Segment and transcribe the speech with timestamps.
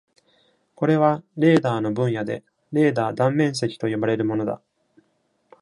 [0.73, 4.59] これはレーダーの分野でレーダー断面積と呼ばれるものだ。